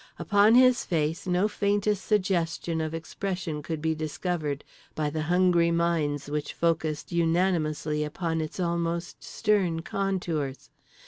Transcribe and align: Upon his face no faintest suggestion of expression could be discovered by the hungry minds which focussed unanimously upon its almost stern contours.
Upon 0.17 0.55
his 0.55 0.83
face 0.83 1.27
no 1.27 1.47
faintest 1.47 2.03
suggestion 2.03 2.81
of 2.81 2.95
expression 2.95 3.61
could 3.61 3.83
be 3.83 3.93
discovered 3.93 4.63
by 4.95 5.11
the 5.11 5.21
hungry 5.21 5.69
minds 5.69 6.27
which 6.27 6.53
focussed 6.55 7.11
unanimously 7.11 8.03
upon 8.03 8.41
its 8.41 8.59
almost 8.59 9.23
stern 9.23 9.83
contours. 9.83 10.71